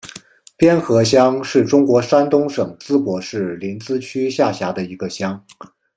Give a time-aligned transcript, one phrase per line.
[0.57, 5.45] 边河乡是中国山东省淄博市临淄区下辖的一个乡。